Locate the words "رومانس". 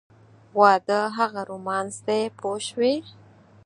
1.49-1.95